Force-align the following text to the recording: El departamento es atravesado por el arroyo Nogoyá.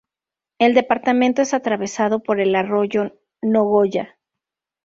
El 0.57 0.73
departamento 0.73 1.43
es 1.43 1.53
atravesado 1.53 2.23
por 2.23 2.39
el 2.39 2.55
arroyo 2.55 3.21
Nogoyá. 3.43 4.17